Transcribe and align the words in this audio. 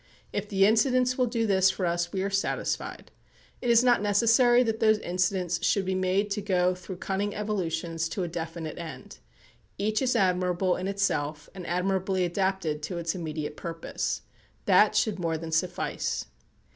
If 0.33 0.49
the 0.49 0.65
incidents 0.65 1.15
will 1.15 1.27
do 1.27 1.45
this 1.45 1.69
for 1.69 1.85
us 1.85 2.11
we 2.11 2.23
are 2.23 2.31
satisfied. 2.31 3.11
It 3.61 3.69
is 3.69 3.83
not 3.83 4.01
necessary 4.01 4.63
that 4.63 4.79
those 4.79 4.97
incidents 4.97 5.63
should 5.63 5.85
be 5.85 5.93
made 5.93 6.31
to 6.31 6.41
go 6.41 6.73
through 6.73 6.95
cunning 6.97 7.35
evolutions 7.35 8.09
to 8.09 8.23
a 8.23 8.27
definite 8.27 8.79
end. 8.79 9.19
Each 9.77 10.01
is 10.01 10.15
admirable 10.15 10.75
in 10.75 10.87
itself, 10.87 11.49
and 11.53 11.67
admirably 11.67 12.25
adapted 12.25 12.81
to 12.81 12.97
its 12.97 13.13
immediate 13.13 13.55
purpose. 13.55 14.23
That 14.65 14.95
should 14.95 15.19
more 15.19 15.37
than 15.37 15.51
suffice. 15.51 16.25